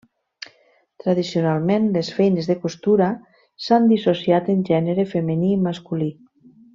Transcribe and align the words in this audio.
Tradicionalment 1.03 1.85
les 1.97 2.09
feines 2.21 2.49
de 2.53 2.57
costura 2.65 3.09
s'han 3.67 3.85
dissociat 3.95 4.49
en 4.55 4.65
gènere 4.75 5.07
femení 5.17 5.53
i 5.55 5.61
masculí. 5.71 6.09